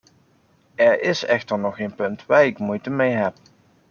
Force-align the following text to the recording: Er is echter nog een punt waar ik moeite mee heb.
Er 0.75 1.01
is 1.01 1.23
echter 1.25 1.59
nog 1.59 1.79
een 1.79 1.95
punt 1.95 2.25
waar 2.25 2.45
ik 2.45 2.59
moeite 2.59 2.89
mee 2.89 3.11
heb. 3.15 3.33